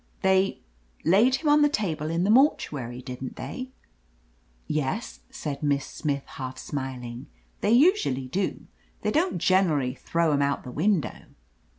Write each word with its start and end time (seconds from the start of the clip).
They— 0.23 0.63
^laid 1.05 1.35
him 1.35 1.49
on 1.49 1.61
the 1.61 1.69
table 1.69 2.09
in 2.09 2.23
the 2.23 2.31
mortuary, 2.31 3.03
didn't 3.03 3.35
they?" 3.35 3.69
"Yes," 4.65 5.19
said 5.29 5.61
Miss 5.61 5.85
Smith, 5.85 6.25
half 6.25 6.57
smiling. 6.57 7.27
"They 7.59 7.69
usually 7.73 8.27
do. 8.27 8.65
They 9.03 9.11
don't 9.11 9.37
generally 9.37 9.93
throw 9.93 10.31
'em 10.31 10.41
out 10.41 10.63
the 10.63 10.71
window." 10.71 11.25